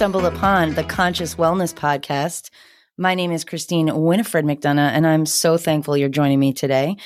[0.00, 2.48] Stumbled upon the Conscious Wellness Podcast.
[2.96, 6.96] My name is Christine Winifred McDonough, and I'm so thankful you're joining me today.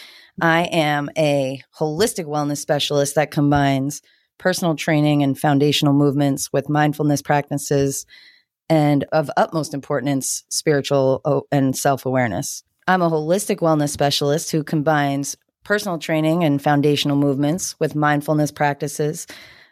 [0.41, 4.01] I am a holistic wellness specialist that combines
[4.39, 8.07] personal training and foundational movements with mindfulness practices
[8.69, 12.63] and, of utmost importance, spiritual uh, and self awareness.
[12.87, 19.27] I'm a holistic wellness specialist who combines personal training and foundational movements with mindfulness practices,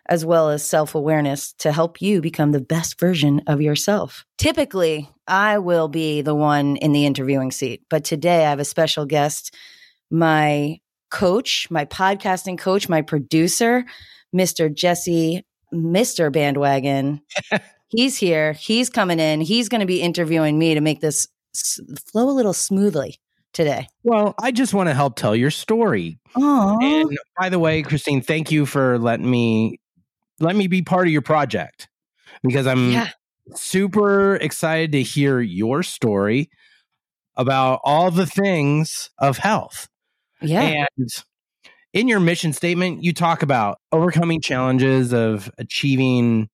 [0.08, 4.24] as well as self awareness to help you become the best version of yourself.
[4.38, 8.64] Typically, I will be the one in the interviewing seat, but today I have a
[8.64, 9.54] special guest,
[10.10, 10.78] my
[11.10, 13.84] coach, my podcasting coach, my producer,
[14.34, 14.72] Mr.
[14.72, 16.32] Jesse, Mr.
[16.32, 17.20] Bandwagon.
[17.88, 18.54] He's here.
[18.54, 19.42] He's coming in.
[19.42, 21.28] He's going to be interviewing me to make this
[22.10, 23.18] flow a little smoothly
[23.52, 23.86] today?
[24.02, 26.18] Well, I just want to help tell your story.
[26.34, 26.78] Oh.
[26.80, 29.78] And by the way, Christine, thank you for letting me
[30.42, 31.88] let me be part of your project
[32.42, 33.08] because I'm yeah.
[33.54, 36.50] super excited to hear your story
[37.36, 39.88] about all the things of health.
[40.40, 40.86] Yeah.
[40.98, 41.08] And
[41.92, 46.48] in your mission statement, you talk about overcoming challenges of achieving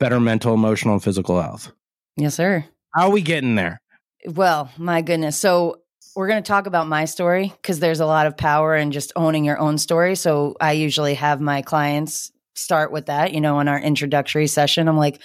[0.00, 1.72] better mental, emotional, and physical health.
[2.16, 2.64] Yes, sir.
[2.94, 3.80] How are we getting there?
[4.26, 5.36] Well, my goodness.
[5.36, 5.82] So
[6.16, 9.12] we're going to talk about my story because there's a lot of power in just
[9.14, 10.16] owning your own story.
[10.16, 14.88] So I usually have my clients start with that, you know, in our introductory session.
[14.88, 15.20] I'm like,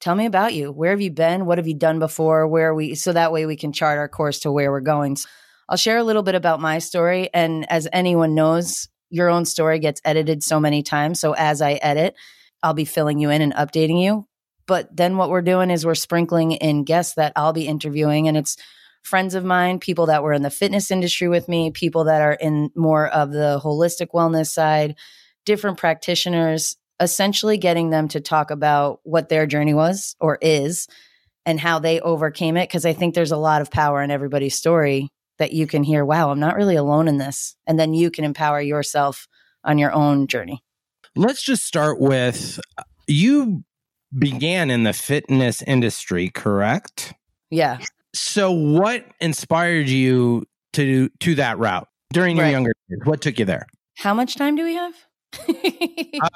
[0.00, 0.72] tell me about you.
[0.72, 1.46] Where have you been?
[1.46, 2.46] What have you done before?
[2.46, 2.94] Where are we?
[2.94, 5.16] So that way we can chart our course to where we're going.
[5.16, 5.28] So
[5.68, 7.30] I'll share a little bit about my story.
[7.32, 11.20] And as anyone knows, your own story gets edited so many times.
[11.20, 12.14] So as I edit,
[12.62, 14.26] I'll be filling you in and updating you.
[14.66, 18.36] But then what we're doing is we're sprinkling in guests that I'll be interviewing, and
[18.36, 18.56] it's
[19.02, 22.32] friends of mine, people that were in the fitness industry with me, people that are
[22.32, 24.96] in more of the holistic wellness side,
[25.44, 30.86] different practitioners, essentially getting them to talk about what their journey was or is
[31.46, 32.70] and how they overcame it.
[32.70, 36.04] Cause I think there's a lot of power in everybody's story that you can hear,
[36.04, 37.56] wow, I'm not really alone in this.
[37.66, 39.26] And then you can empower yourself
[39.64, 40.62] on your own journey.
[41.16, 42.60] Let's just start with
[43.06, 43.64] you
[44.16, 47.12] began in the fitness industry, correct?
[47.50, 47.78] Yeah.
[48.14, 50.44] So what inspired you
[50.74, 52.52] to to that route during your right.
[52.52, 53.02] younger years?
[53.04, 53.66] What took you there?
[53.96, 54.94] How much time do we have?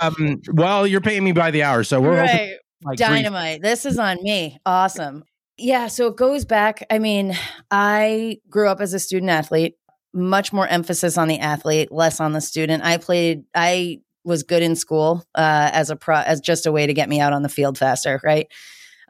[0.00, 2.56] Um, well, you're paying me by the hour, so we're right.
[2.84, 3.60] Like dynamite.
[3.60, 4.58] Three- this is on me.
[4.64, 5.24] Awesome.
[5.56, 6.86] Yeah, so it goes back.
[6.88, 7.36] I mean,
[7.70, 9.74] I grew up as a student athlete,
[10.14, 12.84] much more emphasis on the athlete, less on the student.
[12.84, 16.86] I played I was good in school uh, as a pro as just a way
[16.86, 18.46] to get me out on the field faster, right?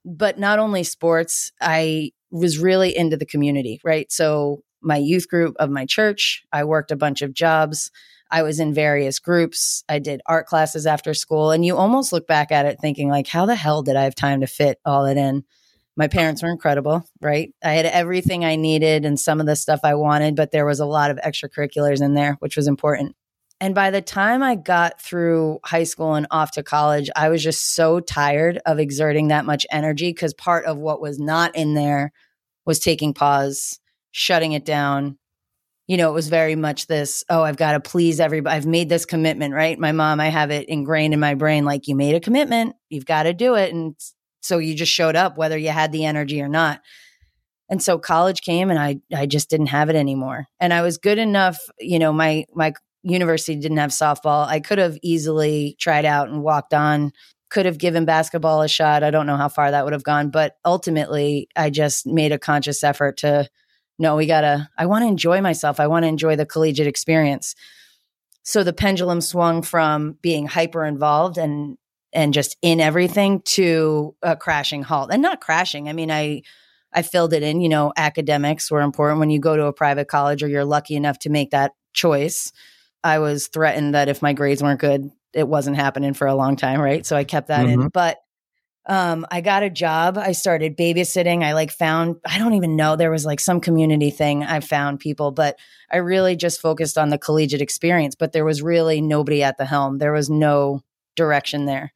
[0.05, 4.11] But not only sports, I was really into the community, right?
[4.11, 7.91] So my youth group of my church, I worked a bunch of jobs.
[8.31, 9.85] I was in various groups.
[9.89, 11.51] I did art classes after school.
[11.51, 14.15] And you almost look back at it thinking, like, how the hell did I have
[14.15, 15.45] time to fit all it in?
[15.97, 17.53] My parents were incredible, right?
[17.65, 20.79] I had everything I needed and some of the stuff I wanted, but there was
[20.79, 23.17] a lot of extracurriculars in there, which was important.
[23.61, 27.43] And by the time I got through high school and off to college, I was
[27.43, 31.75] just so tired of exerting that much energy because part of what was not in
[31.75, 32.13] there
[32.65, 33.81] was taking pause,
[34.13, 35.19] shutting it down.
[35.89, 38.55] You know, it was very much this, oh, I've got to please everybody.
[38.55, 39.79] I've made this commitment, right?
[39.79, 43.07] My mom, I have it ingrained in my brain like, you made a commitment, you've
[43.07, 43.73] got to do it.
[43.73, 43.97] And
[44.43, 46.83] so you just showed up, whether you had the energy or not.
[47.71, 50.47] And so college came and I I just didn't have it anymore.
[50.61, 52.73] And I was good enough, you know, my my
[53.03, 54.47] university didn't have softball.
[54.47, 57.13] I could have easily tried out and walked on,
[57.51, 59.03] could have given basketball a shot.
[59.03, 62.39] I don't know how far that would have gone, but ultimately, I just made a
[62.39, 63.49] conscious effort to
[63.99, 65.81] no, we gotta, I wanna enjoy myself.
[65.81, 67.55] I wanna enjoy the collegiate experience.
[68.43, 71.77] So the pendulum swung from being hyper involved and
[72.15, 76.41] and just in everything to a crashing halt and not crashing i mean i
[76.95, 80.09] i filled it in you know academics were important when you go to a private
[80.09, 82.51] college or you're lucky enough to make that choice
[83.05, 86.57] I was threatened that if my grades weren't good, it wasn't happening for a long
[86.57, 87.05] time, right?
[87.05, 87.83] So I kept that mm-hmm.
[87.83, 87.89] in.
[87.89, 88.19] But
[88.89, 90.17] um, I got a job.
[90.17, 91.45] I started babysitting.
[91.45, 94.43] I like found, I don't even know, there was like some community thing.
[94.43, 95.59] I found people, but
[95.93, 98.15] I really just focused on the collegiate experience.
[98.15, 100.83] But there was really nobody at the helm, there was no
[101.17, 101.93] direction there.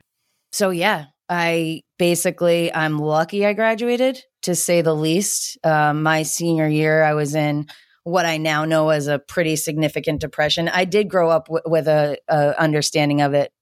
[0.53, 5.57] So, yeah, I basically, I'm lucky I graduated to say the least.
[5.65, 7.69] Um, my senior year, I was in
[8.05, 10.69] what I now know as a pretty significant depression.
[10.69, 13.53] I did grow up w- with a, a, understanding of it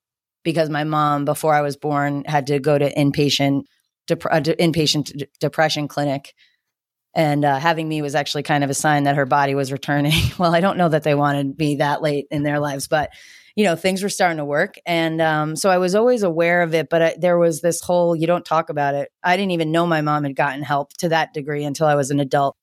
[0.43, 3.63] because my mom, before I was born, had to go to inpatient
[4.07, 6.35] dep- uh, inpatient d- depression clinic,
[7.15, 10.13] and uh, having me was actually kind of a sign that her body was returning.
[10.39, 13.11] well, I don't know that they wanted me that late in their lives, but
[13.57, 14.77] you know, things were starting to work.
[14.87, 18.15] And um, so I was always aware of it, but I, there was this whole,
[18.15, 19.11] you don't talk about it.
[19.23, 22.11] I didn't even know my mom had gotten help to that degree until I was
[22.11, 22.57] an adult.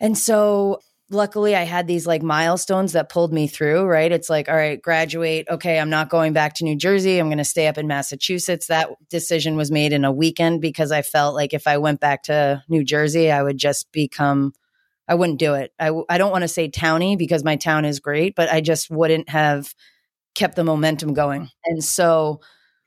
[0.00, 0.80] And so
[1.10, 4.10] luckily I had these like milestones that pulled me through, right?
[4.10, 5.46] It's like, all right, graduate.
[5.50, 7.18] Okay, I'm not going back to New Jersey.
[7.18, 8.66] I'm going to stay up in Massachusetts.
[8.66, 12.24] That decision was made in a weekend because I felt like if I went back
[12.24, 14.54] to New Jersey, I would just become,
[15.06, 15.72] I wouldn't do it.
[15.78, 18.90] I, I don't want to say towny because my town is great, but I just
[18.90, 19.74] wouldn't have
[20.34, 21.50] kept the momentum going.
[21.66, 22.40] And so,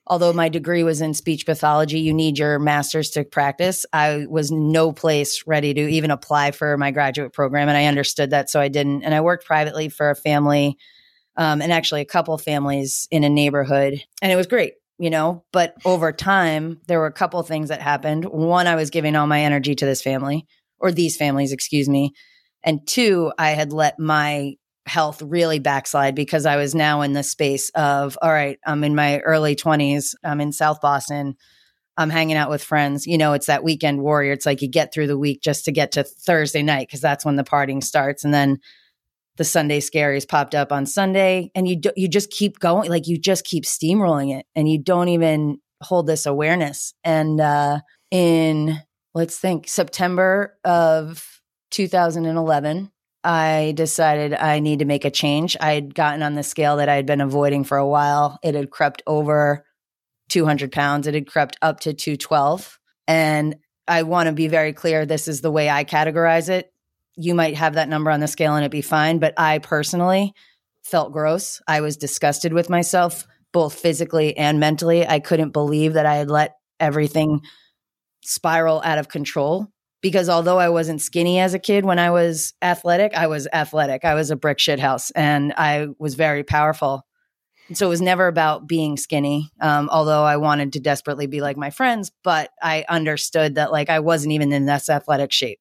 [0.07, 3.85] although my degree was in speech pathology, you need your master's to practice.
[3.93, 7.69] I was no place ready to even apply for my graduate program.
[7.69, 8.49] And I understood that.
[8.49, 9.03] So I didn't.
[9.03, 10.77] And I worked privately for a family
[11.35, 14.03] um, and actually a couple families in a neighborhood.
[14.21, 15.43] And it was great, you know.
[15.51, 18.25] But over time, there were a couple things that happened.
[18.25, 20.47] One, I was giving all my energy to this family
[20.79, 22.13] or these families, excuse me.
[22.63, 24.55] And two, I had let my
[24.87, 28.95] health really backslide because I was now in the space of, all right, I'm in
[28.95, 31.35] my early 20s, I'm in South Boston,
[31.97, 33.07] I'm hanging out with friends.
[33.07, 34.31] You know, it's that weekend warrior.
[34.31, 37.25] It's like you get through the week just to get to Thursday night because that's
[37.25, 38.23] when the partying starts.
[38.23, 38.59] And then
[39.37, 43.07] the Sunday scaries popped up on Sunday and you do, you just keep going like
[43.07, 46.93] you just keep steamrolling it and you don't even hold this awareness.
[47.03, 47.79] And uh
[48.09, 48.79] in
[49.13, 51.41] let's think September of
[51.71, 52.91] 2011
[53.23, 55.57] I decided I need to make a change.
[55.59, 58.39] I had gotten on the scale that I had been avoiding for a while.
[58.43, 59.65] It had crept over
[60.29, 61.07] 200 pounds.
[61.07, 62.79] It had crept up to 212.
[63.07, 63.55] And
[63.87, 66.71] I want to be very clear this is the way I categorize it.
[67.15, 70.33] You might have that number on the scale and it be fine, but I personally
[70.83, 71.61] felt gross.
[71.67, 75.07] I was disgusted with myself, both physically and mentally.
[75.07, 77.41] I couldn't believe that I had let everything
[78.21, 79.67] spiral out of control
[80.01, 84.05] because although I wasn't skinny as a kid when I was athletic, I was athletic.
[84.05, 87.05] I was a brick shit house and I was very powerful.
[87.67, 91.41] And so it was never about being skinny, um, although I wanted to desperately be
[91.41, 95.59] like my friends, but I understood that like I wasn't even in this athletic shape.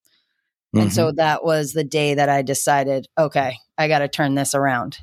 [0.75, 0.83] Mm-hmm.
[0.83, 1.17] And so mm-hmm.
[1.17, 4.99] that was the day that I decided, okay, I got to turn this around.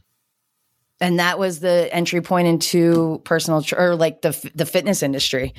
[1.02, 5.54] And that was the entry point into personal tr- or like the the fitness industry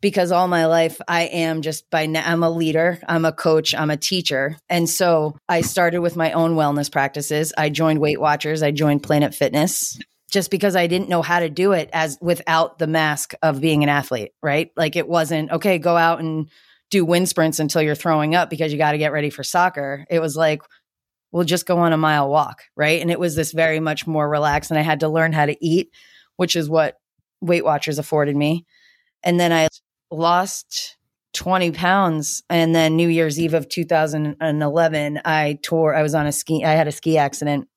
[0.00, 3.74] because all my life I am just by now, I'm a leader, I'm a coach,
[3.74, 4.56] I'm a teacher.
[4.68, 7.52] And so I started with my own wellness practices.
[7.56, 9.98] I joined Weight Watchers, I joined Planet Fitness
[10.30, 13.82] just because I didn't know how to do it as without the mask of being
[13.82, 14.70] an athlete, right?
[14.76, 16.48] Like it wasn't okay, go out and
[16.90, 20.06] do wind sprints until you're throwing up because you got to get ready for soccer.
[20.10, 20.62] It was like,
[21.32, 23.00] we'll just go on a mile walk, right?
[23.00, 24.70] And it was this very much more relaxed.
[24.70, 25.90] And I had to learn how to eat,
[26.36, 26.98] which is what
[27.40, 28.64] Weight Watchers afforded me.
[29.22, 29.68] And then I
[30.10, 30.96] lost
[31.34, 32.42] 20 pounds.
[32.50, 36.72] And then New Year's Eve of 2011, I tore, I was on a ski, I
[36.72, 37.68] had a ski accident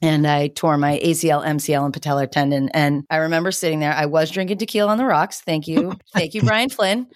[0.00, 2.68] and I tore my ACL, MCL, and patellar tendon.
[2.70, 3.92] And I remember sitting there.
[3.92, 5.40] I was drinking tequila on the rocks.
[5.40, 5.94] Thank you.
[6.12, 7.06] Thank you, Brian Flynn.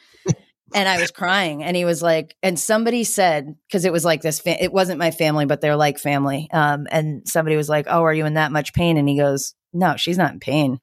[0.75, 1.63] And I was crying.
[1.63, 4.99] And he was like, and somebody said, because it was like this, fa- it wasn't
[4.99, 6.49] my family, but they're like family.
[6.53, 8.97] Um, and somebody was like, Oh, are you in that much pain?
[8.97, 10.79] And he goes, No, she's not in pain.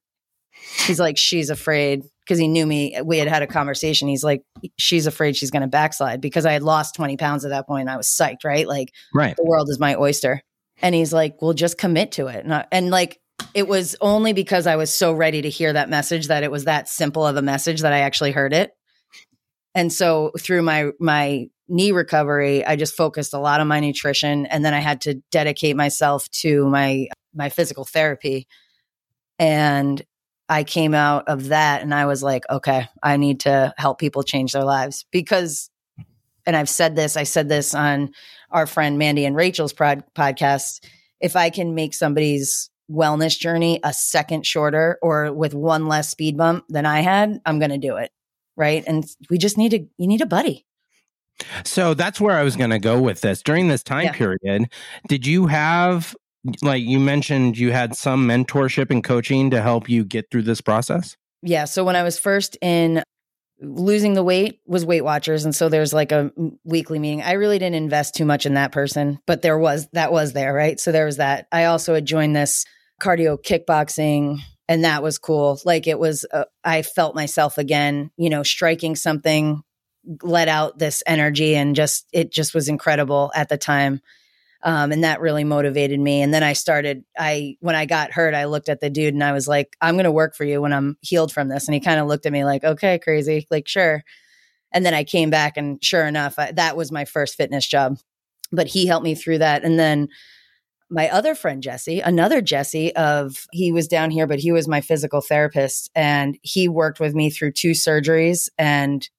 [0.85, 2.97] He's like, She's afraid because he knew me.
[3.03, 4.07] We had had a conversation.
[4.07, 4.41] He's like,
[4.77, 7.89] she's afraid she's going to backslide because I had lost 20 pounds at that point.
[7.89, 8.67] I was psyched, right?
[8.67, 9.35] Like, right.
[9.35, 10.41] the world is my oyster.
[10.81, 12.43] And he's like, well, just commit to it.
[12.43, 13.19] And, I, and like,
[13.53, 16.65] it was only because I was so ready to hear that message that it was
[16.65, 18.71] that simple of a message that I actually heard it.
[19.75, 24.45] And so through my, my knee recovery, I just focused a lot on my nutrition.
[24.45, 28.47] And then I had to dedicate myself to my, my physical therapy.
[29.39, 30.01] And
[30.53, 34.21] I came out of that and I was like, okay, I need to help people
[34.21, 35.71] change their lives because,
[36.45, 38.11] and I've said this, I said this on
[38.51, 40.85] our friend Mandy and Rachel's prod- podcast.
[41.19, 46.37] If I can make somebody's wellness journey a second shorter or with one less speed
[46.37, 48.11] bump than I had, I'm going to do it.
[48.55, 48.83] Right.
[48.85, 50.67] And we just need to, you need a buddy.
[51.63, 53.41] So that's where I was going to go with this.
[53.41, 54.11] During this time yeah.
[54.11, 54.69] period,
[55.07, 56.15] did you have
[56.61, 60.61] like you mentioned you had some mentorship and coaching to help you get through this
[60.61, 61.15] process?
[61.41, 63.03] Yeah so when i was first in
[63.61, 66.31] losing the weight was weight watchers and so there's like a
[66.63, 67.21] weekly meeting.
[67.21, 70.53] I really didn't invest too much in that person but there was that was there
[70.53, 70.79] right?
[70.79, 71.47] So there was that.
[71.51, 72.65] I also had joined this
[73.01, 75.59] cardio kickboxing and that was cool.
[75.65, 79.61] Like it was uh, i felt myself again you know striking something
[80.21, 84.01] let out this energy and just it just was incredible at the time
[84.63, 86.21] um, and that really motivated me.
[86.21, 89.23] And then I started, I, when I got hurt, I looked at the dude and
[89.23, 91.67] I was like, I'm going to work for you when I'm healed from this.
[91.67, 94.03] And he kind of looked at me like, okay, crazy, like, sure.
[94.71, 97.97] And then I came back and sure enough, I, that was my first fitness job.
[98.51, 99.63] But he helped me through that.
[99.63, 100.07] And then
[100.89, 104.79] my other friend Jesse, another Jesse of he was down here, but he was my
[104.79, 109.09] physical therapist and he worked with me through two surgeries and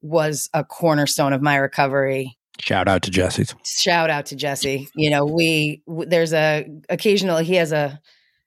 [0.00, 2.36] was a cornerstone of my recovery.
[2.62, 3.46] Shout out to Jesse.
[3.64, 4.88] Shout out to Jesse.
[4.94, 8.00] You know, we w- there's a occasionally he has a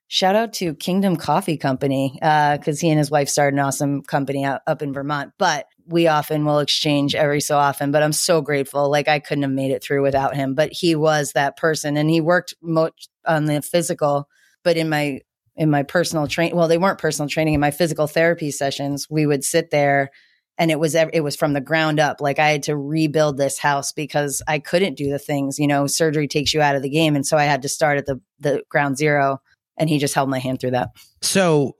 [0.08, 4.02] shout out to Kingdom Coffee Company because uh, he and his wife started an awesome
[4.02, 5.32] company out, up in Vermont.
[5.38, 7.92] But we often will exchange every so often.
[7.92, 8.90] But I'm so grateful.
[8.90, 10.54] Like I couldn't have made it through without him.
[10.54, 12.90] But he was that person, and he worked mo-
[13.26, 14.28] on the physical.
[14.64, 15.20] But in my
[15.56, 17.52] in my personal train, well, they weren't personal training.
[17.52, 20.10] In my physical therapy sessions, we would sit there.
[20.58, 22.20] And it was it was from the ground up.
[22.20, 25.58] Like I had to rebuild this house because I couldn't do the things.
[25.58, 27.98] You know, surgery takes you out of the game, and so I had to start
[27.98, 29.40] at the the ground zero
[29.76, 30.90] and he just held my hand through that.
[31.22, 31.76] So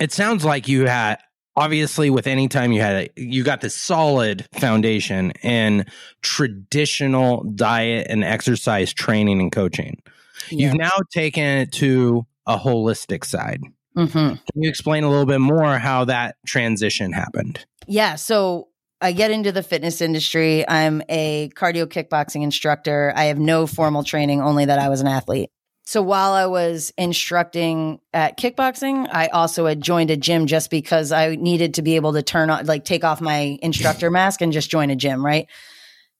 [0.00, 1.18] it sounds like you had
[1.56, 5.86] obviously with any time you had it, you got this solid foundation in
[6.22, 10.02] traditional diet and exercise training and coaching.
[10.50, 10.68] Yeah.
[10.68, 13.60] You've now taken it to a holistic side.
[13.96, 14.16] Mm-hmm.
[14.16, 17.64] Can you explain a little bit more how that transition happened?
[17.86, 18.14] Yeah.
[18.16, 18.68] So
[19.00, 20.68] I get into the fitness industry.
[20.68, 23.12] I'm a cardio kickboxing instructor.
[23.16, 25.50] I have no formal training, only that I was an athlete.
[25.84, 31.10] So while I was instructing at kickboxing, I also had joined a gym just because
[31.10, 34.52] I needed to be able to turn on, like, take off my instructor mask and
[34.52, 35.48] just join a gym, right?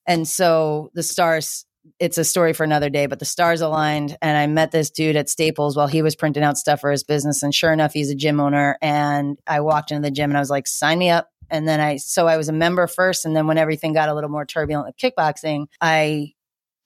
[0.04, 1.64] And so the stars,
[2.00, 4.19] it's a story for another day, but the stars aligned.
[4.21, 7.04] And I met this dude at Staples while he was printing out stuff for his
[7.04, 7.45] business.
[7.45, 8.76] And sure enough, he's a gym owner.
[8.83, 11.28] And I walked into the gym and I was like, sign me up.
[11.52, 13.25] And then I, so I was a member first.
[13.25, 16.32] And then when everything got a little more turbulent with kickboxing, I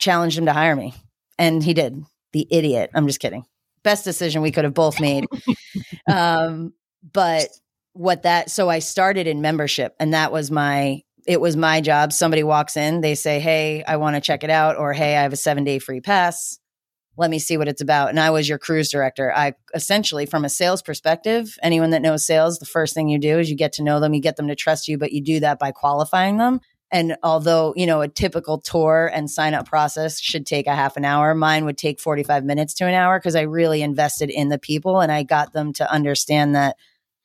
[0.00, 0.92] challenged him to hire me.
[1.38, 2.90] And he did the idiot.
[2.92, 3.46] I'm just kidding.
[3.85, 5.26] Best decision we could have both made.
[6.12, 6.75] um,
[7.12, 7.49] but
[7.92, 12.12] what that, so I started in membership and that was my, it was my job.
[12.12, 14.76] Somebody walks in, they say, Hey, I want to check it out.
[14.76, 16.58] Or, Hey, I have a seven day free pass.
[17.16, 18.11] Let me see what it's about.
[18.11, 19.32] And I was your cruise director.
[19.35, 23.38] I essentially, from a sales perspective, anyone that knows sales, the first thing you do
[23.38, 25.40] is you get to know them, you get them to trust you, but you do
[25.40, 26.61] that by qualifying them.
[26.92, 30.96] And although, you know, a typical tour and sign up process should take a half
[30.96, 34.50] an hour, mine would take 45 minutes to an hour because I really invested in
[34.50, 36.76] the people and I got them to understand that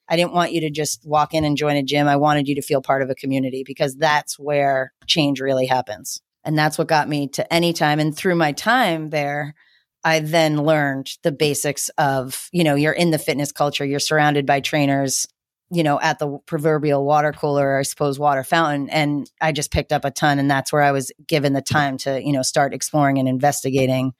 [0.09, 2.07] I didn't want you to just walk in and join a gym.
[2.07, 6.21] I wanted you to feel part of a community because that's where change really happens.
[6.43, 7.99] And that's what got me to any time.
[7.99, 9.53] And through my time there,
[10.03, 14.45] I then learned the basics of, you know, you're in the fitness culture, you're surrounded
[14.45, 15.27] by trainers
[15.71, 18.89] you know, at the proverbial water cooler, I suppose water fountain.
[18.89, 20.37] And I just picked up a ton.
[20.37, 24.11] And that's where I was given the time to, you know, start exploring and investigating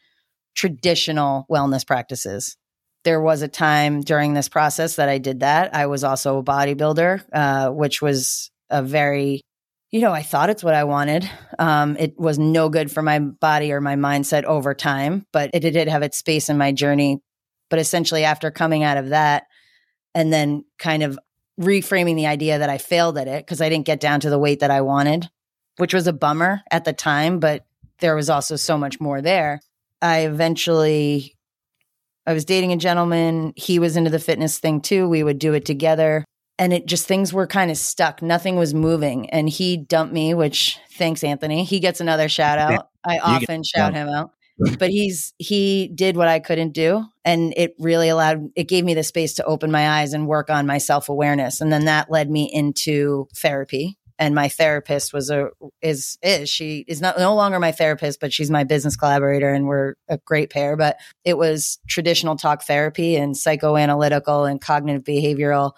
[0.56, 2.56] traditional wellness practices.
[3.04, 5.76] There was a time during this process that I did that.
[5.76, 9.42] I was also a bodybuilder, uh, which was a very,
[9.92, 11.30] you know, I thought it's what I wanted.
[11.60, 15.60] Um, it was no good for my body or my mindset over time, but it
[15.60, 17.20] did have its space in my journey.
[17.70, 19.44] But essentially, after coming out of that,
[20.16, 21.20] and then kind of
[21.60, 24.40] reframing the idea that I failed at it because I didn't get down to the
[24.40, 25.30] weight that I wanted,
[25.78, 27.66] which was a bummer at the time, but
[28.00, 29.62] there was also so much more there.
[30.02, 31.36] I eventually
[32.26, 35.08] I was dating a gentleman, he was into the fitness thing too.
[35.08, 36.26] We would do it together
[36.62, 38.22] and it just things were kind of stuck.
[38.22, 39.28] Nothing was moving.
[39.32, 41.64] And he dumped me, which thanks Anthony.
[41.64, 42.90] He gets another shout out.
[43.04, 44.32] I often shout him out.
[44.78, 48.94] But he's he did what I couldn't do and it really allowed it gave me
[48.94, 51.62] the space to open my eyes and work on my self-awareness.
[51.62, 53.98] And then that led me into therapy.
[54.20, 55.50] And my therapist was a
[55.82, 59.66] is is she is not no longer my therapist but she's my business collaborator and
[59.66, 60.78] we're a great pair.
[60.78, 65.72] But it was traditional talk therapy and psychoanalytical and cognitive behavioral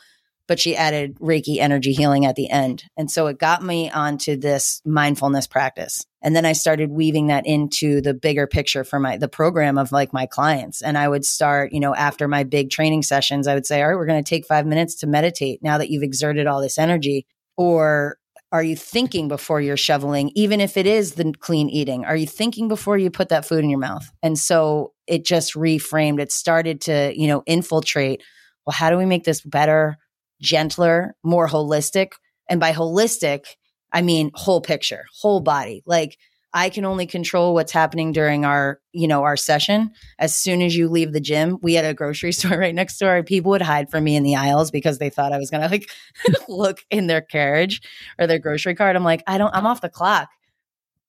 [0.54, 2.84] but she added Reiki energy healing at the end.
[2.96, 6.06] And so it got me onto this mindfulness practice.
[6.22, 9.92] And then I started weaving that into the bigger picture for my the program of
[9.92, 10.84] like my clients.
[10.84, 13.88] And I would start, you know, after my big training sessions, I would say, "All
[13.90, 16.78] right, we're going to take 5 minutes to meditate now that you've exerted all this
[16.78, 17.26] energy."
[17.58, 18.20] Or
[18.52, 22.06] are you thinking before you're shoveling even if it is the clean eating?
[22.06, 24.08] Are you thinking before you put that food in your mouth?
[24.22, 26.20] And so it just reframed.
[26.20, 28.22] It started to, you know, infiltrate,
[28.68, 29.98] well, how do we make this better?
[30.44, 32.12] Gentler, more holistic.
[32.50, 33.46] And by holistic,
[33.92, 35.82] I mean whole picture, whole body.
[35.86, 36.18] Like
[36.54, 39.92] I can only control what's happening during our, you know, our session.
[40.20, 43.24] As soon as you leave the gym, we had a grocery store right next door.
[43.24, 45.90] People would hide from me in the aisles because they thought I was to like
[46.48, 47.82] look in their carriage
[48.20, 48.96] or their grocery cart.
[48.96, 50.30] I'm like, I don't, I'm off the clock,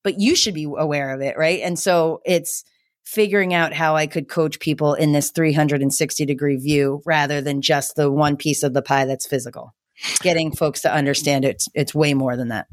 [0.02, 1.36] but you should be aware of it.
[1.36, 1.60] Right.
[1.60, 2.64] And so it's,
[3.04, 7.96] figuring out how I could coach people in this 360 degree view rather than just
[7.96, 9.74] the one piece of the pie that's physical.
[10.20, 12.66] Getting folks to understand it's it's way more than that.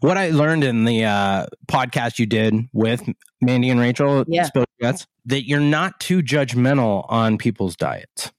[0.00, 3.08] What I learned in the uh, podcast you did with
[3.40, 4.48] Mandy and Rachel, yeah.
[5.26, 8.32] that you're not too judgmental on people's diets.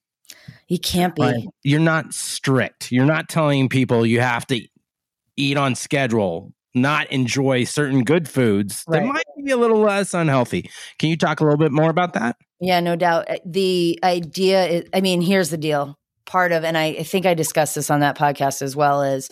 [0.67, 1.21] You can't be.
[1.21, 1.47] Right?
[1.63, 2.91] You're not strict.
[2.91, 4.61] You're not telling people you have to
[5.37, 9.01] eat on schedule, not enjoy certain good foods right.
[9.01, 10.69] that might be a little less unhealthy.
[10.99, 12.37] Can you talk a little bit more about that?
[12.59, 13.29] Yeah, no doubt.
[13.29, 15.97] Uh, the idea is, I mean, here's the deal.
[16.25, 19.29] Part of, and I, I think I discussed this on that podcast as well, is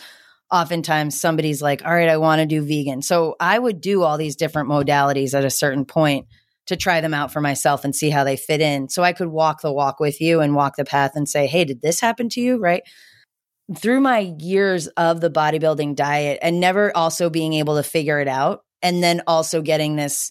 [0.50, 3.02] oftentimes somebody's like, all right, I want to do vegan.
[3.02, 6.26] So I would do all these different modalities at a certain point
[6.66, 8.88] to try them out for myself and see how they fit in.
[8.88, 11.64] So I could walk the walk with you and walk the path and say, hey,
[11.64, 12.58] did this happen to you?
[12.58, 12.82] Right.
[13.74, 18.28] Through my years of the bodybuilding diet and never also being able to figure it
[18.28, 20.30] out, and then also getting this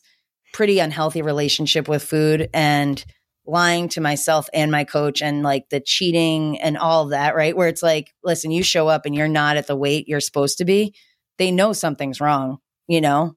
[0.54, 3.04] pretty unhealthy relationship with food and
[3.46, 7.56] lying to myself and my coach and like the cheating and all of that, right?
[7.58, 10.58] Where it's like, listen, you show up and you're not at the weight you're supposed
[10.60, 10.96] to be.
[11.38, 13.36] They know something's wrong, you know?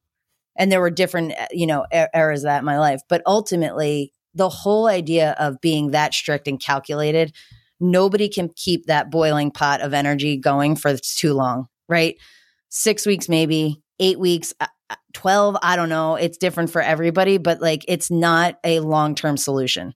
[0.57, 3.01] And there were different, uh, you know, eras of that in my life.
[3.09, 7.35] But ultimately, the whole idea of being that strict and calculated,
[7.81, 12.17] nobody can keep that boiling pot of energy going for too long, right?
[12.69, 16.17] Six weeks, maybe eight weeks, uh, uh, 12, I don't know.
[16.17, 19.95] It's different for everybody, but like it's not a long term solution.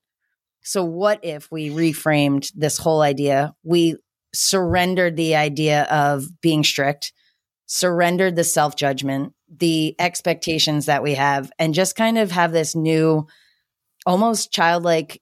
[0.63, 3.53] So, what if we reframed this whole idea?
[3.63, 3.97] We
[4.33, 7.11] surrendered the idea of being strict,
[7.65, 12.75] surrendered the self judgment, the expectations that we have, and just kind of have this
[12.75, 13.27] new,
[14.05, 15.21] almost childlike,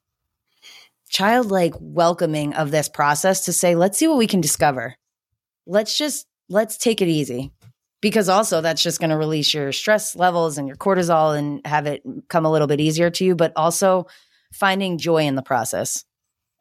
[1.12, 4.96] childlike welcoming of this process to say, let's see what we can discover.
[5.68, 7.51] Let's just, let's take it easy.
[8.01, 11.86] Because also that's just going to release your stress levels and your cortisol and have
[11.86, 13.36] it come a little bit easier to you.
[13.36, 14.08] But also,
[14.53, 16.03] finding joy in the process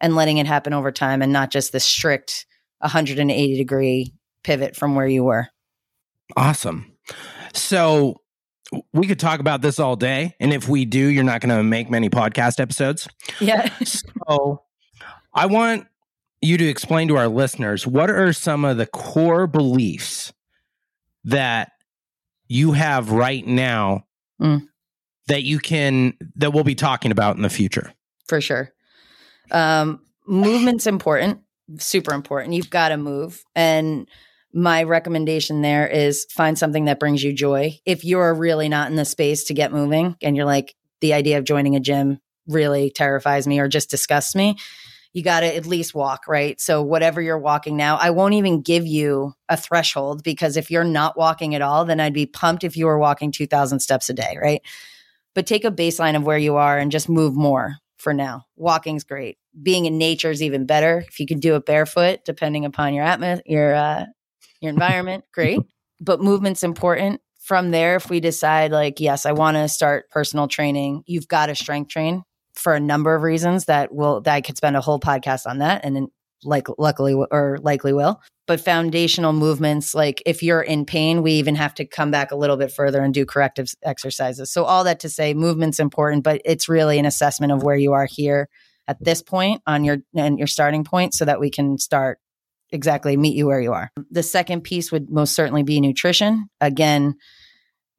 [0.01, 2.47] and letting it happen over time and not just the strict
[2.79, 4.13] 180 degree
[4.45, 5.49] pivot from where you were.
[6.37, 6.93] Awesome.
[7.53, 8.21] So
[8.93, 10.35] we could talk about this all day.
[10.41, 13.09] And if we do, you're not going to make many podcast episodes.
[13.41, 13.69] Yeah.
[13.85, 14.63] so
[15.35, 15.87] I want
[16.41, 20.33] you to explain to our listeners what are some of the core beliefs
[21.25, 21.73] that
[22.49, 24.05] you have right now
[24.41, 24.67] mm
[25.27, 27.93] that you can that we'll be talking about in the future
[28.27, 28.73] for sure
[29.53, 31.39] um movement's important
[31.79, 34.09] super important you've got to move and
[34.53, 38.97] my recommendation there is find something that brings you joy if you're really not in
[38.97, 42.91] the space to get moving and you're like the idea of joining a gym really
[42.91, 44.57] terrifies me or just disgusts me
[45.13, 46.61] you got to at least walk, right?
[46.61, 50.85] So, whatever you're walking now, I won't even give you a threshold because if you're
[50.85, 54.15] not walking at all, then I'd be pumped if you were walking 2,000 steps a
[54.15, 54.63] day, right?
[55.35, 58.45] but take a baseline of where you are and just move more for now.
[58.57, 59.39] Walking's great.
[59.63, 61.05] Being in nature is even better.
[61.09, 64.05] If you can do it barefoot, depending upon your atmosphere, your uh,
[64.61, 65.61] your environment, great.
[66.01, 67.21] But movement's important.
[67.39, 71.47] From there, if we decide like, yes, I want to start personal training, you've got
[71.47, 72.23] to strength train
[72.55, 75.59] for a number of reasons that will that I could spend a whole podcast on
[75.59, 76.09] that, and then
[76.45, 81.55] like luckily or likely will but foundational movements like if you're in pain we even
[81.55, 85.01] have to come back a little bit further and do corrective exercises so all that
[85.01, 88.49] to say movement's important but it's really an assessment of where you are here
[88.89, 92.19] at this point on your and your starting point so that we can start
[92.73, 97.15] exactly meet you where you are the second piece would most certainly be nutrition again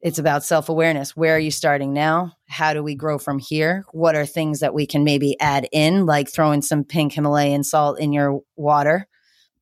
[0.02, 1.16] it's about self awareness.
[1.16, 2.32] Where are you starting now?
[2.48, 3.84] How do we grow from here?
[3.92, 8.00] What are things that we can maybe add in, like throwing some pink Himalayan salt
[8.00, 9.06] in your water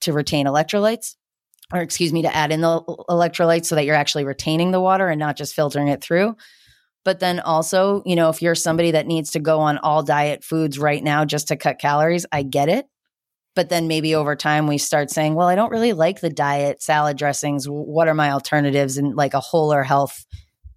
[0.00, 1.16] to retain electrolytes,
[1.72, 5.08] or excuse me, to add in the electrolytes so that you're actually retaining the water
[5.08, 6.34] and not just filtering it through.
[7.04, 10.42] But then also, you know, if you're somebody that needs to go on all diet
[10.42, 12.86] foods right now just to cut calories, I get it.
[13.54, 16.82] But then maybe over time we start saying, well, I don't really like the diet,
[16.82, 17.66] salad dressings.
[17.66, 20.24] What are my alternatives and like a wholer health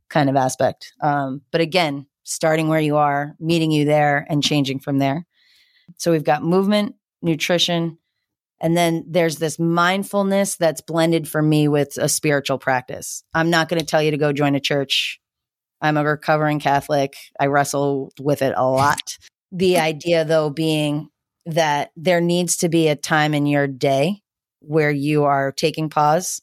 [0.10, 0.92] kind of aspect?
[1.02, 5.26] Um, but again, starting where you are, meeting you there, and changing from there.
[5.98, 8.00] So we've got movement, nutrition,
[8.64, 13.24] and then there's this mindfulness that's blended for me with a spiritual practice.
[13.34, 15.20] I'm not going to tell you to go join a church.
[15.82, 17.14] I'm a recovering Catholic.
[17.38, 19.18] I wrestle with it a lot.
[19.52, 21.10] the idea, though, being
[21.46, 24.22] that there needs to be a time in your day
[24.60, 26.42] where you are taking pause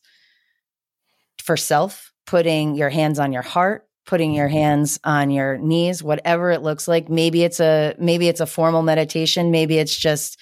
[1.42, 4.56] for self, putting your hands on your heart, putting your mm-hmm.
[4.56, 7.08] hands on your knees, whatever it looks like.
[7.08, 10.38] Maybe it's a maybe it's a formal meditation, maybe it's just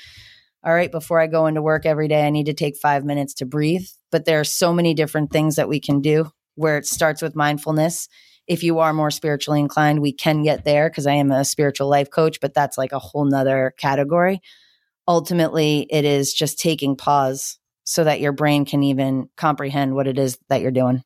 [0.65, 3.35] all right, before I go into work every day, I need to take five minutes
[3.35, 3.87] to breathe.
[4.11, 7.37] But there are so many different things that we can do where it starts with
[7.37, 8.09] mindfulness.
[8.49, 11.89] If you are more spiritually inclined, we can get there because I am a spiritual
[11.89, 14.41] life coach, but that's like a whole nother category.
[15.07, 20.19] Ultimately, it is just taking pause so that your brain can even comprehend what it
[20.19, 21.03] is that you're doing.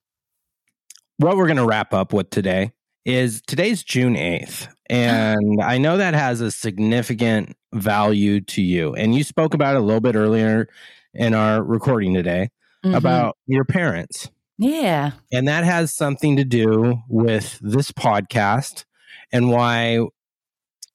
[1.18, 2.72] What we're going to wrap up with today
[3.04, 4.68] is today's June 8th.
[4.92, 8.94] And I know that has a significant value to you.
[8.94, 10.68] And you spoke about it a little bit earlier
[11.14, 12.50] in our recording today
[12.84, 12.94] mm-hmm.
[12.94, 14.28] about your parents.
[14.58, 15.12] Yeah.
[15.32, 18.84] And that has something to do with this podcast
[19.32, 20.00] and why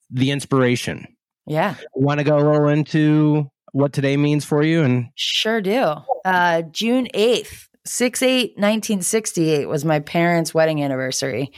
[0.09, 1.07] the inspiration.
[1.45, 1.75] Yeah.
[1.93, 5.95] Want to go a little into what today means for you and Sure do.
[6.25, 11.51] Uh June 8th, 6 8 1968 was my parents' wedding anniversary.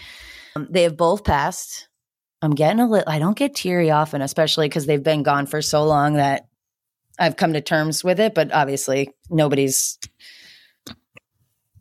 [0.55, 1.87] Um, they have both passed.
[2.41, 5.61] I'm getting a little I don't get teary often, especially because they've been gone for
[5.61, 6.47] so long that
[7.19, 9.99] I've come to terms with it, but obviously nobody's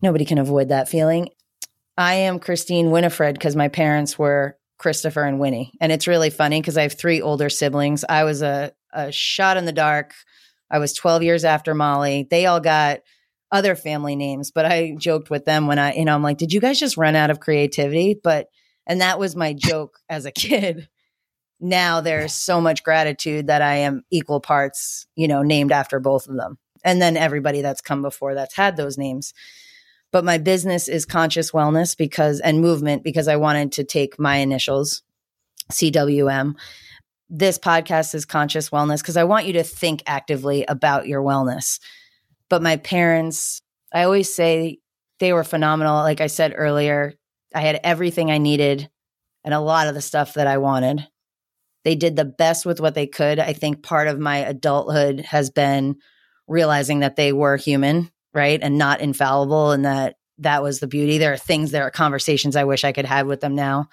[0.03, 1.29] nobody can avoid that feeling.
[1.97, 5.73] I am Christine Winifred because my parents were Christopher and Winnie.
[5.81, 8.05] And it's really funny because I have three older siblings.
[8.09, 10.15] I was a, a shot in the dark.
[10.71, 12.27] I was 12 years after Molly.
[12.31, 13.01] They all got
[13.51, 16.53] other family names, but I joked with them when I, you know, I'm like, did
[16.53, 18.19] you guys just run out of creativity?
[18.23, 18.47] But,
[18.87, 20.89] and that was my joke as a kid.
[21.61, 26.29] Now there's so much gratitude that I am equal parts, you know, named after both
[26.29, 26.59] of them.
[26.85, 29.35] And then everybody that's come before that's had those names
[30.13, 34.37] but my business is conscious wellness because and movement because I wanted to take my
[34.37, 35.03] initials
[35.71, 36.55] CWM.
[37.29, 41.79] This podcast is conscious wellness because I want you to think actively about your wellness.
[42.49, 43.61] But my parents,
[43.93, 44.79] I always say
[45.19, 45.97] they were phenomenal.
[45.97, 47.15] Like I said earlier,
[47.55, 48.89] I had everything I needed
[49.45, 51.07] and a lot of the stuff that I wanted.
[51.85, 53.39] They did the best with what they could.
[53.39, 55.97] I think part of my adulthood has been
[56.47, 58.61] realizing that they were human right?
[58.63, 61.19] And not infallible and that that was the beauty.
[61.19, 63.89] There are things there are conversations i wish i could have with them now.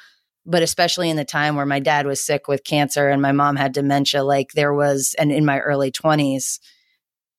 [0.47, 3.55] But especially in the time where my dad was sick with cancer and my mom
[3.55, 6.59] had dementia like there was and in my early 20s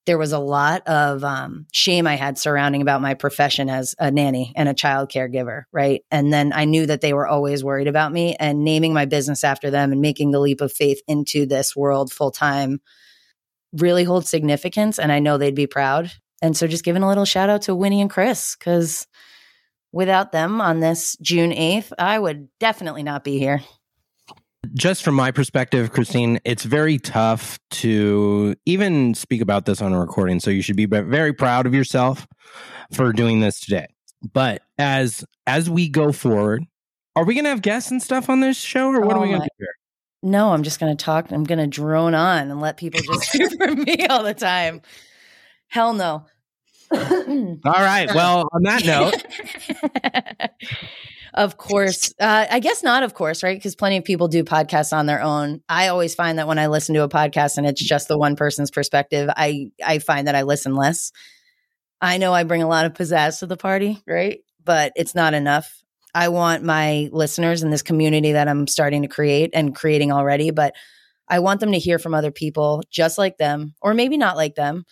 [0.06, 4.10] there was a lot of um, shame i had surrounding about my profession as a
[4.10, 6.02] nanny and a child caregiver right?
[6.10, 9.44] And then i knew that they were always worried about me and naming my business
[9.44, 12.80] after them and making the leap of faith into this world full time
[13.72, 16.10] really holds significance and i know they'd be proud
[16.42, 19.06] and so just giving a little shout out to Winnie and Chris because
[19.92, 23.62] without them on this June 8th, I would definitely not be here.
[24.74, 30.00] Just from my perspective, Christine, it's very tough to even speak about this on a
[30.00, 30.40] recording.
[30.40, 32.26] So you should be very proud of yourself
[32.92, 33.86] for doing this today.
[34.32, 36.64] But as as we go forward,
[37.14, 39.22] are we going to have guests and stuff on this show, or what oh are
[39.22, 39.74] we going to do here?
[40.22, 41.30] No, I'm just going to talk.
[41.30, 44.82] I'm going to drone on and let people just hear from me all the time.
[45.68, 46.26] Hell no.
[46.92, 48.08] All right.
[48.14, 50.50] Well, on that note,
[51.34, 53.58] of course, uh, I guess not, of course, right?
[53.58, 55.62] Because plenty of people do podcasts on their own.
[55.68, 58.36] I always find that when I listen to a podcast and it's just the one
[58.36, 61.10] person's perspective, I I find that I listen less.
[62.00, 64.40] I know I bring a lot of pizzazz to the party, right?
[64.64, 65.82] But it's not enough.
[66.14, 70.50] I want my listeners in this community that I'm starting to create and creating already,
[70.52, 70.74] but
[71.28, 74.54] I want them to hear from other people just like them, or maybe not like
[74.54, 74.84] them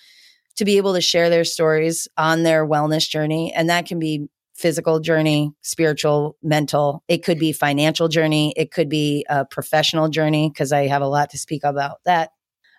[0.56, 3.52] to be able to share their stories on their wellness journey.
[3.52, 7.02] And that can be physical journey, spiritual, mental.
[7.08, 8.54] It could be financial journey.
[8.56, 12.30] It could be a professional journey because I have a lot to speak about that.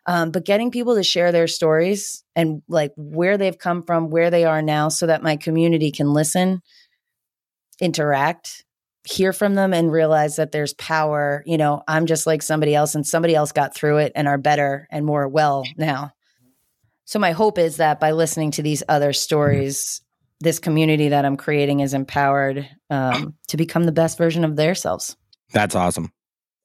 [0.08, 4.30] Um, but getting people to share their stories and like where they've come from, where
[4.30, 6.62] they are now, so that my community can listen,
[7.82, 8.64] interact,
[9.04, 11.44] hear from them, and realize that there's power.
[11.48, 14.38] You know, I'm just like somebody else, and somebody else got through it and are
[14.38, 16.12] better and more well now.
[17.06, 20.02] So my hope is that by listening to these other stories,
[20.42, 25.16] this community that I'm creating is empowered um, to become the best version of themselves.
[25.54, 26.12] That's awesome.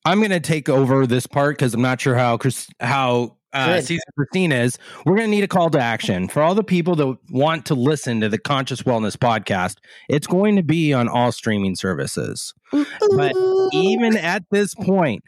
[0.04, 3.80] I'm going to take over this part because I'm not sure how Chris, how uh,
[3.80, 4.78] season Christine is.
[5.04, 7.74] We're going to need a call to action for all the people that want to
[7.74, 9.76] listen to the Conscious Wellness podcast.
[10.08, 13.32] It's going to be on all streaming services, but
[13.72, 15.22] even at this point,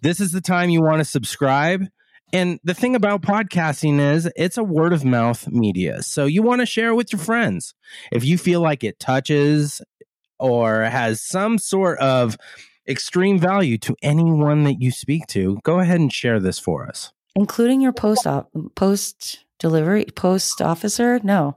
[0.00, 1.84] this is the time you want to subscribe
[2.32, 6.02] and the thing about podcasting is it's a word of mouth media.
[6.02, 7.74] So you want to share it with your friends.
[8.12, 9.80] If you feel like it touches
[10.38, 12.36] or has some sort of
[12.86, 17.12] extreme value to anyone that you speak to, go ahead and share this for us.
[17.34, 21.20] Including your post op- post delivery post officer?
[21.22, 21.56] No.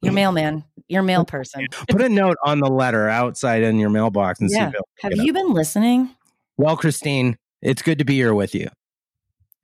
[0.00, 0.14] Your mm-hmm.
[0.14, 1.36] mailman, your mail mm-hmm.
[1.36, 1.66] person.
[1.88, 4.70] Put a note on the letter outside in your mailbox and yeah.
[4.70, 6.14] see Have you been listening?
[6.56, 8.68] Well, Christine, it's good to be here with you.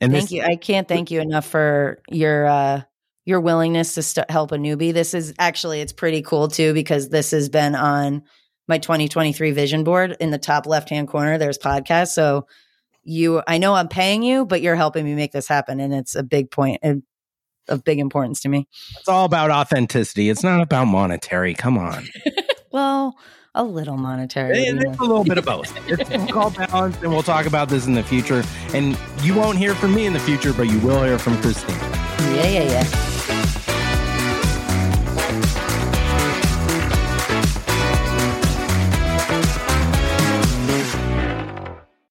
[0.01, 0.43] And thank this- you.
[0.43, 2.83] I can't thank you enough for your uh
[3.27, 4.93] your willingness to st- help a newbie.
[4.93, 8.23] This is actually it's pretty cool too because this has been on
[8.69, 11.39] my 2023 vision board in the top left hand corner.
[11.39, 12.09] There's podcast.
[12.09, 12.47] So
[13.03, 16.15] you, I know I'm paying you, but you're helping me make this happen, and it's
[16.15, 16.81] a big point
[17.69, 18.69] of big importance to me.
[18.99, 20.29] It's all about authenticity.
[20.29, 21.55] It's not about monetary.
[21.55, 22.07] Come on.
[22.73, 23.15] well,
[23.57, 24.67] A little monetary.
[24.67, 25.73] A little bit of both.
[25.89, 28.43] It's called balance, and we'll talk about this in the future.
[28.73, 31.77] And you won't hear from me in the future, but you will hear from Christine.
[32.35, 33.14] Yeah, yeah, yeah.